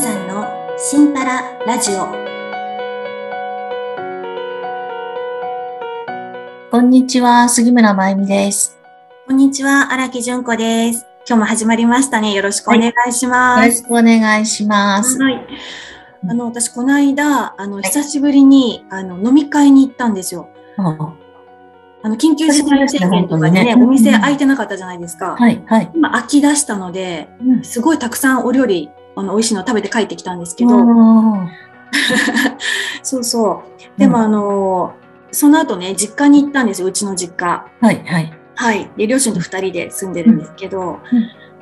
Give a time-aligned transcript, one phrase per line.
[0.00, 0.46] さんの
[0.78, 2.06] シンパララジオ。
[6.70, 8.78] こんにちは、杉村真由美です。
[9.26, 11.04] こんにちは荒木純子です。
[11.28, 12.32] 今日も始まりましたね。
[12.32, 15.18] よろしくお願いしよます、ろしくお願いします。
[15.22, 15.46] はい。
[16.26, 20.48] あの私この間あの久しぶりにあの飲み会に行ったんですよ。
[20.78, 21.14] は
[22.02, 25.90] あの緊急事態宣言とかでねお店開いてなかったじゃないですか、い、はい。
[25.94, 27.62] 今空き出したのでうん。
[27.62, 28.88] すごいたくさんお料理
[29.20, 31.48] あの美味しいの食べて帰ってきたんですけど、うん。
[33.02, 33.62] そうそ
[33.96, 34.00] う。
[34.00, 34.94] でもあの
[35.32, 37.64] その後ね実家に行ったんですようちの実家。
[37.80, 38.40] はい、はい。
[38.60, 38.90] はい。
[38.94, 40.98] で、両親と二人で住んでるんですけど、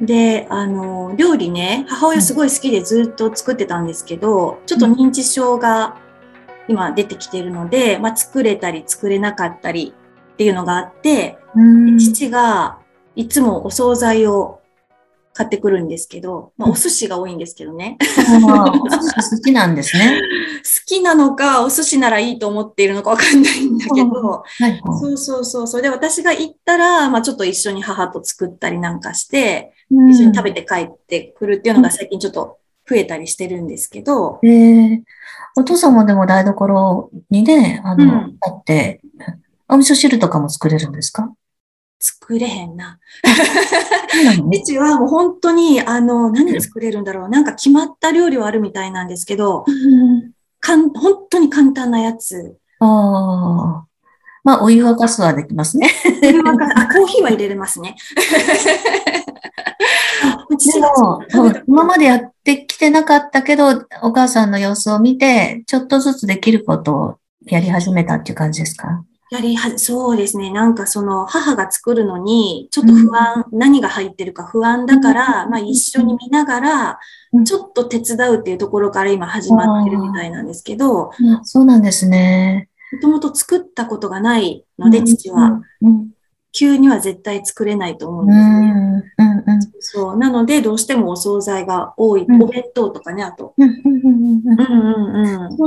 [0.00, 5.98] で、あの、料理ね、母親すごい好きでずっと作ってたんですけど、ちょっと認知症が
[6.66, 9.94] 今出てきてるので、まあ、作れたり作れなかったり
[10.32, 11.98] っていうのがあって、うん。
[11.98, 12.78] 父が
[13.14, 14.59] いつもお惣菜を
[15.40, 17.96] 買ってくるんですけど、まあ、お寿司が多いんですけどね。
[17.98, 20.20] お寿司好きなんですね。
[20.62, 25.66] 好きなのか、お寿司ならいいと思っているのかわかんないんだけど、はい、そうそうそう。
[25.66, 30.10] それで私が行ったら、まあちょっと一緒に母と作ったりなんかして、うん。
[30.10, 35.00] 一緒に食べて帰ってくるっていうのが最近ちょっと増えたりしてるんですけど、えー。
[35.56, 38.36] お父さんもでも台所にね、あの、うん。
[38.42, 39.00] あって、
[39.70, 41.32] お味噌汁とかも作れるんですか？
[42.30, 43.00] 作れへんな。
[44.12, 44.46] そうなの？
[44.46, 47.28] ね父はもう本当に、あの、何作れるんだろう。
[47.28, 50.30] なんか決まった料理はあるみたいなんですけど、うん
[50.62, 52.56] かん本当に簡単なやつ。
[52.80, 53.86] ああ。
[54.44, 55.88] まあ、お湯沸かすはできますね。
[55.88, 57.96] これはかあ、コーヒーは入れれますね。
[60.74, 61.22] でがも、
[61.66, 69.02] 今までやってきてなかったけど、お母さんの様子を見て、ちょっとずつできることをやり始めたっていう感じですか？
[69.30, 70.50] やりは、そうですね。
[70.52, 76.98] なんかその母が作るのに、ちょっと不安、何が入ってるか不安だから、まあ一緒に見ながら
[77.32, 82.68] うん、ちょっと手伝うっていうところから今始まってるみたいなんですけど、あそうなんですね。
[82.92, 86.10] もともと作ったことがないので、父は、うん。
[86.52, 88.32] 急には絶対作れないと思ううんん。
[88.32, 89.14] ですね。
[89.18, 89.54] うん。
[89.54, 89.60] うん。
[89.78, 90.16] そう。
[90.16, 92.24] なので、どうしてもお惣菜が多い。
[92.28, 93.54] うんお弁当とかね、あと。
[93.56, 93.68] うん。
[93.68, 94.02] うん。
[94.04, 94.60] うん。
[94.60, 95.56] うんうんうん。
[95.56, 95.66] そ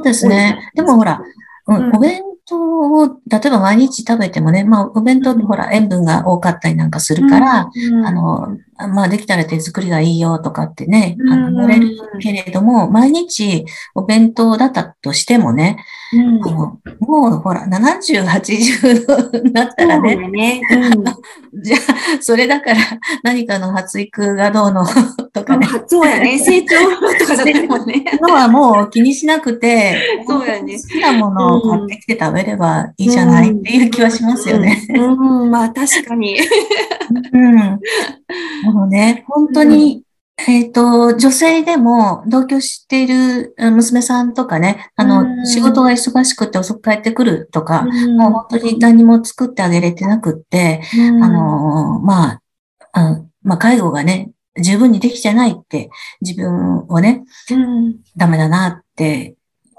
[0.00, 0.70] うですね。
[0.74, 1.22] でもほら、
[1.68, 8.58] ううんん、お弁当を、例えば毎日食べてもね、まあ、お弁当ってほら、塩分が多かったりなんかするから、うん、あの、
[8.92, 20.60] まあ、できたら手作りがいいよとかってね、あうんの、言われるけれども、毎日お弁当だったとしてもね、うん、あのもうほら、70、80になったらね、よね。
[21.62, 22.78] じゃあ、それだから
[23.22, 24.86] 何かの発育がどうの
[25.44, 26.38] とうんかね、そうやね。
[26.42, 26.76] 成長
[27.18, 28.04] とかじゃないもんね。
[28.20, 30.74] のはもう気にしなくて、そうやね。
[30.74, 34.86] 好きなものを買ってきて食べればいいじゃないっていう気はしますよね。
[34.94, 35.50] うん、うん。
[35.50, 36.38] まあ確かに。
[37.32, 37.54] うん。
[38.72, 40.02] もうね、本当に、
[40.46, 45.46] えっ、と、女性でも同居しているうん娘さんとかね、あの、うん。
[45.46, 48.16] 仕事が忙しくて遅く帰ってくるとか、うん。
[48.16, 50.82] もう本当に何も作ってあげれてなくって、
[51.20, 52.40] あの、まあ、
[52.92, 59.36] あまあ、介護がね、十分にできてないって、自分をね、うん、ダメだなって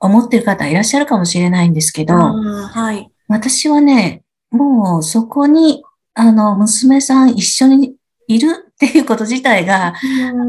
[0.00, 3.08] 思ってる方いらっしゃるかもしれないんですけど、うんはい。
[3.28, 5.82] 私はね、もうそこに、
[6.14, 7.94] あの、娘さん一緒に
[8.28, 9.94] いるっていうこと自体が、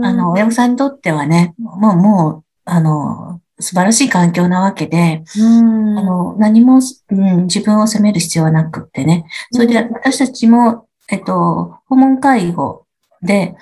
[0.03, 9.25] あの、親御さんにとってはね、もう、もう、あの、素晴らしい環境なわけで、うん、あの、何も、うん、自分を責める必要はなくってね。
[9.51, 12.85] それで私たちも、えっと、訪問介護
[13.22, 13.56] で、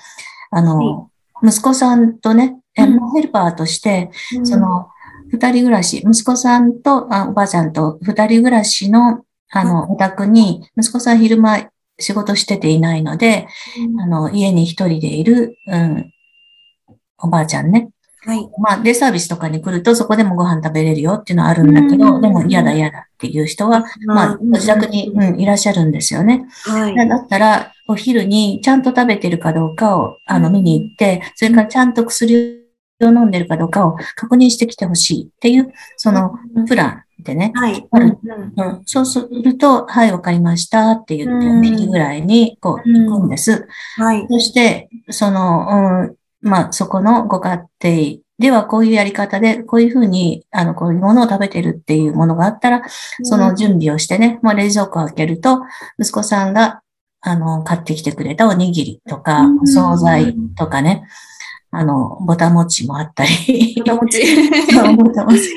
[0.52, 1.10] あの、
[1.44, 4.88] 息子さんとね、えうんヘルパーとして、うんそ、の、
[5.30, 11.70] 二人暮らし、息子さんとあおばあちゃんと二人暮らしの、あの、お宅に、息子さん昼間
[12.00, 13.48] 仕事してていないので、
[14.00, 16.14] あの、家に一人でいる、うん、
[17.18, 17.90] おばあちゃんね。
[18.24, 18.50] はい。
[18.60, 26.46] まあ、デイサービスとかに来ると、そこでもご飯食べれるよっていうのはあるんだけど、うんでも嫌だ嫌だっていう人は、まあ、ご自宅に、うん、いらっしゃるんですよね。
[26.66, 27.08] はい。
[27.08, 32.61] だったら、お昼にちゃんと食べてるかどうかを、あの、見に行って、それからちゃんと薬
[33.02, 36.34] を飲んでるかどうかを確認してきてほしいっていう、その、
[36.67, 37.52] プランでね。
[37.53, 37.85] はい。
[37.91, 38.17] うん
[38.55, 43.67] うん、そうすると、はい、わかりましたって言って、うんお昼ぐらいに、こう、うん行くんです。
[43.97, 44.26] はい。
[44.29, 52.82] そして、その、うん、まあ、そこのご家庭ではこういうやり方で、こういうふうに、あの、こういうものを食べてるっていうものがあったら、
[53.23, 55.59] その準備をしてね、もう冷蔵庫を開けると、
[55.99, 56.81] 息子さんが、
[57.22, 61.03] あの、買ってきてくれたおにぎりとかうん、お惣菜とかね、
[61.72, 64.22] あの、ぼたもちもあったり、ぼたもち。
[64.76, 65.50] もち。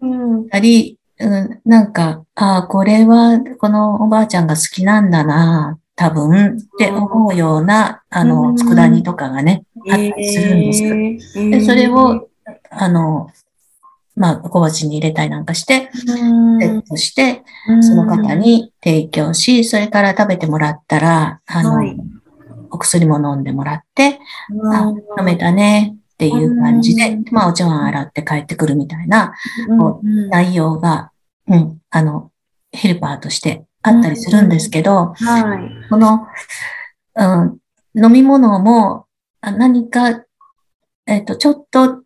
[0.00, 0.34] うん。
[0.34, 8.28] あったり、うん、なんか、ああ、これは、このおばあちゃんが好きなんだな、多分、って思うような、あうん。
[8.28, 11.34] の、佃煮とかがね、あったりするんです。
[11.50, 12.28] で、それを、
[12.70, 13.28] あの、
[14.14, 16.60] まあ、小鉢に入れたりなんかして、うん。
[16.60, 17.42] セットして、
[17.80, 21.96] その方に提供し、それから食べてもらったら、あの、はい。
[22.70, 24.18] お薬も飲んでもらって、
[24.72, 29.34] あうん飲めたねっていう感じでうん、まあ、お茶碗洗って帰ってくるみたいな
[29.78, 30.28] こうん。
[30.30, 31.10] 内容が、
[31.48, 32.30] うん、あの、
[32.70, 35.88] ヘルパーとしてあったりするんですけど、はい。
[35.90, 36.26] この、
[37.16, 39.06] うん、飲み物も
[39.44, 40.24] あ何か、
[41.06, 42.01] えっ、と、ちょっと、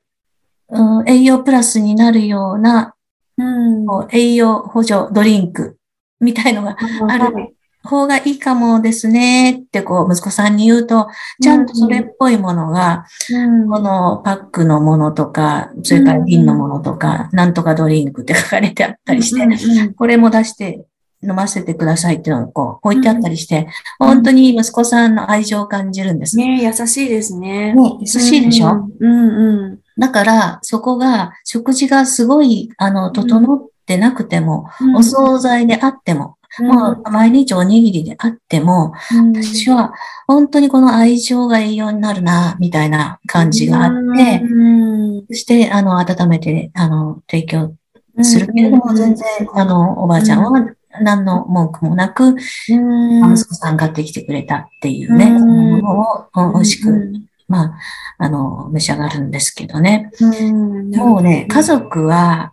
[0.70, 2.94] うん、栄養プラスになるような、
[3.38, 3.86] うん。
[4.10, 5.78] 栄養補助ドリンク
[6.20, 6.76] みたいのが
[7.08, 7.52] あるはい。
[7.84, 11.08] 方がいいかもですねってこう息子さんに言うと、
[11.40, 13.68] ちゃんとそれっぽいものが、うん。
[13.68, 19.94] このパックのものとか、それから瓶のものとか、なんとかドリンクって書かれてあったりして、うんうん。
[19.94, 20.84] これも出して
[21.28, 23.68] 飲ませてくださいっていうのがこう置いてあったりして、
[23.98, 26.36] 本当に息子さんの愛情を感じるんです。
[26.36, 27.74] ね、ね優しいですね。
[28.00, 34.96] 優しいでしょ、うんうんだから、そこが、食事がすごい、あの、整ってなくても、うん。
[34.96, 39.32] お惣菜であっても、もう毎日おにぎりであっても、うん。
[39.32, 39.92] 私は
[40.26, 47.74] 本当にこの愛情が栄養になるな、みたいな感じがあって、うんそして、あの、温めて、あの、提供
[48.22, 50.66] するけれども、全然、あの、おばあちゃんは
[51.00, 53.32] 何の文句もなく、うん。
[53.32, 57.26] 息子さん買ってきてくれたっていうね、うものをうん美味しく、うん。
[57.48, 57.78] まあ、
[58.18, 60.10] あの、召し上がるんですけどね。
[60.20, 60.90] うん。
[60.90, 62.52] もうね、家族は、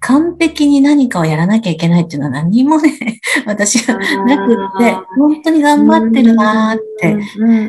[0.00, 2.90] 完璧に何かをやらなきゃいけないっていうのは何もね、
[3.46, 7.16] 私はなくって、本当に頑張ってるなーって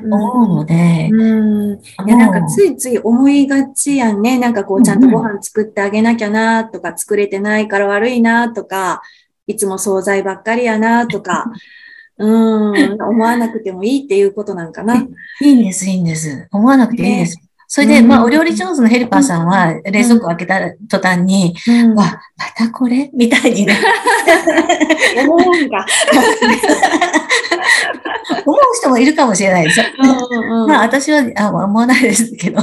[0.09, 1.73] 思うので、うん。
[1.73, 1.77] い
[2.07, 4.39] やなんかついつい思いがちやんね。
[4.39, 9.01] なんかこうちゃんとご飯作ってあげなきゃなとか、作れてないから悪いなとか、
[9.51, 11.51] いつも惣菜ばっかりやなとか、
[12.17, 14.95] うん、思わなくてもいいっていうことなんかな。
[14.95, 15.07] い
[15.41, 16.47] いんです、いいんです。
[16.51, 17.37] 思わなくていいです。
[17.67, 20.59] それで、うんまあ、お料理上手のヘルパーさんは、冷蔵庫開けた
[20.89, 23.09] 途端に、うんわ、またこれ？
[23.13, 23.77] みたいにね、
[25.25, 25.85] 思うんか。
[28.45, 29.85] 思う人もいるかもしれないですよ。
[30.67, 32.61] まあ、私はあ思わないですけど、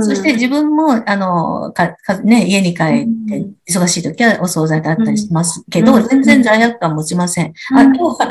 [0.00, 2.86] そして自分も、あの、かかね、家に帰っ
[3.28, 7.52] てうん、忙しい時はお惣菜だったりしますけど、うん全然罪悪感持ちません。
[7.74, 8.30] あ、うん今日は、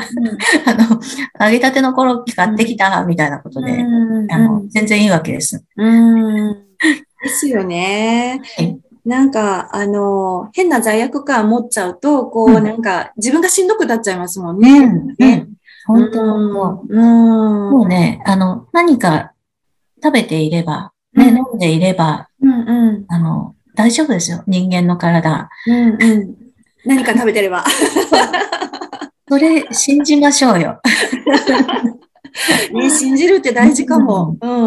[0.66, 3.84] あの、揚げたてのコロッケ買ってきた、みたいなことで、
[4.30, 5.62] あの、全然いいわけです。
[5.76, 6.56] うん
[7.22, 8.78] ですよねはい。
[9.04, 14.84] なんか、あの、変な罪悪感持っちゃうと、こう、うんなんか、自分がしんどくなっちゃいますもんうね。
[14.84, 15.48] ん、うん。
[15.86, 17.70] 本当本当うん。
[17.70, 19.32] もうね、あの、何か
[20.02, 23.04] 食べていれば、ね、うん飲んでいれば、うんうん。
[23.08, 24.42] あの、大丈夫ですよ。
[24.46, 25.48] 人間の体。
[25.66, 26.36] うんうん。
[26.84, 27.64] 何か食べてれば。
[29.28, 30.80] それ、信じましょうよ。
[32.72, 34.36] ね、 信じるって大事かも。
[34.40, 34.66] うん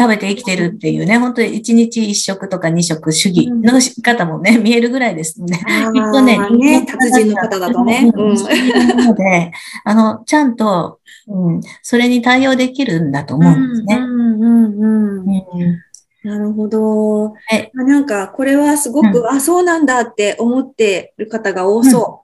[0.00, 5.60] 食べて生きてるっていうね、本当に1日1食とか2食主義の方もね、見えるぐらいですね。
[5.66, 8.10] あきっとねーね、達人の方だとね。
[8.14, 9.52] うんそういうもので、
[9.84, 10.98] あの、ちゃんと、
[11.28, 13.96] うん、それに対応できるんだと思うんですね。
[13.96, 15.89] うんうんうんうん。
[16.24, 17.32] うんなるほど。
[17.52, 22.20] えあなんか、これはすごく、うあ、そうなんだって思ってる方が多そ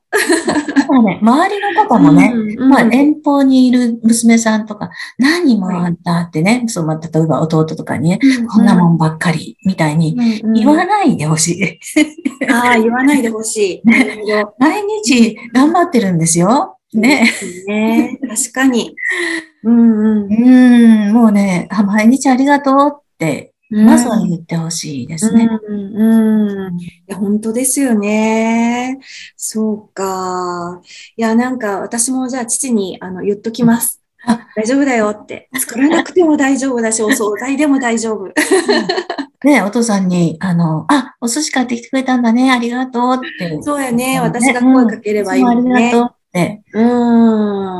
[0.74, 1.86] だからね、 周りのう。
[1.88, 8.18] 方もね、うんうんまあ、遠方にいる娘さんとか、何もあんたってね、そう、まあ、例えば弟とかにね、
[8.52, 11.80] こんなもんばっかり、みたいにうんうん言わないでほしい。
[12.52, 13.82] ああ、言わないでほしい。
[14.58, 16.76] 毎日頑張ってるんですよ。
[16.94, 17.30] ね。
[17.66, 18.18] ね。
[18.28, 18.94] 確かに。
[19.64, 21.08] うんうんう。
[21.08, 25.48] ーん、もうね、あ毎日ありがとうって、まずは言ってほしいですね。
[25.68, 26.80] うんうん。
[26.80, 28.98] いや、本当ですよね。
[29.36, 30.80] そうか。
[31.16, 34.02] いや、なんか私もじゃあ父にあの言っときます。
[34.24, 35.48] あ大丈夫だよって。
[35.58, 38.32] 作らなくても大丈夫だし、お惣菜でも大丈夫。
[39.44, 43.62] ね、お父さんに、あの、あ、お寿司買ってきてくれたんだね、ありがとうって。
[43.62, 44.20] そうやね。
[44.20, 45.84] 私が声かければいいもんねうんあり。
[45.86, 46.80] がとうってう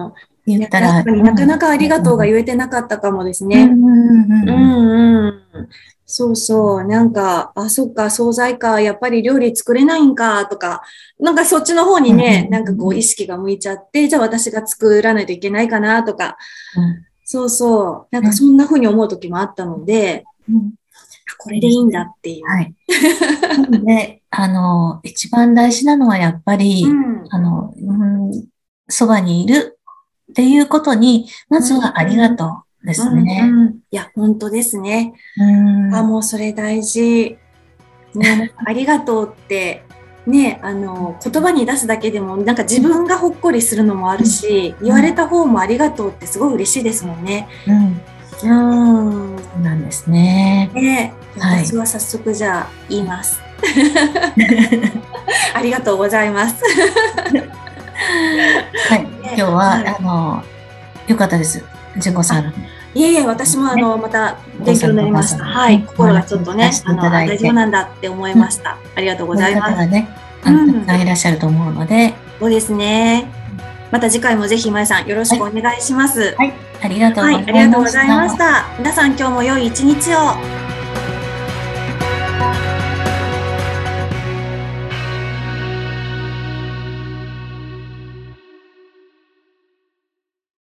[0.08, 0.12] ん。
[0.46, 1.04] 言ったら。
[1.04, 3.64] なかなかありがとうが言えてなかったかもですね。
[3.64, 5.68] うんうん。
[6.04, 6.84] そうそう。
[6.84, 10.82] なんか、あ、そっか、惣菜か、やっぱり料理作れないんか、とか、
[11.18, 16.36] なんかそっちの方にねう、んなんかこう意識が向いちゃって、じゃあ私が作らないといけないかな、とか、
[17.24, 18.14] そうそう。
[18.14, 20.72] なんかそんな風に思う時もあったので、うん
[21.38, 22.44] これでいいんだっていう。
[22.46, 22.74] はい。
[23.84, 28.44] で、あの、一番大事なのはやっぱり、うんあの、うん
[28.88, 29.75] そばにいる
[30.36, 33.40] っていうことに、まずはありがとうですね。
[33.42, 35.14] うんうんいや、本当ですね。
[35.38, 37.38] うんあ、もうそれ大事。
[38.14, 39.82] ね、 ありがとうって、
[40.26, 47.48] ね、あの、言葉に出すだけでも、なんか自分がほっこりするのもあるし、言われた方もありがとうってすごい嬉しいですもんね。
[47.66, 47.98] うん
[48.44, 48.52] う
[49.30, 49.80] ん。
[49.86, 50.70] ですね。
[50.74, 53.40] ね、はい私は早速じゃあ言います。
[55.54, 56.56] ありがとうございます。
[58.90, 59.05] はい。
[59.26, 60.42] 今日は、はいあの、
[61.06, 61.64] よかったです。
[61.98, 62.52] 純子さん。
[62.94, 65.44] いえいえ、私もあの、また勉強になりました。
[65.44, 68.78] はい、心がちょっとねあの、大丈夫なんだって思いました。
[68.94, 69.86] ありがとうございます。
[69.86, 70.08] ね、
[70.44, 73.30] あうんのたくさんいらっしゃると思うので、そうですね。
[73.90, 76.34] また次回もぜひ、まえさん、よろしくお願いします。
[76.36, 76.52] はい。
[76.82, 77.52] ありがとうごはい、ざいました。
[77.52, 78.64] ありがとうございました。
[78.78, 80.65] 皆さん、今日も良い一日を。